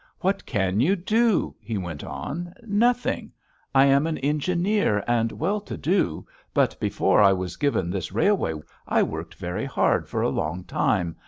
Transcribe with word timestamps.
"What 0.21 0.47
can 0.47 0.79
you 0.79 0.95
do?" 0.95 1.55
he 1.59 1.77
went 1.77 2.03
on. 2.03 2.55
"Nothing! 2.63 3.31
I 3.75 3.85
am 3.85 4.07
an 4.07 4.17
engineer 4.17 5.03
and 5.05 5.31
well 5.31 5.61
to 5.61 5.77
do, 5.77 6.25
but 6.55 6.75
before 6.79 7.21
I 7.21 7.33
was 7.33 7.55
given 7.55 7.91
this 7.91 8.11
railway 8.11 8.55
I 8.87 9.03
worked 9.03 9.35
very 9.35 9.65
hard 9.65 10.09
for 10.09 10.23
a 10.23 10.29
long 10.29 10.63
time. 10.63 11.17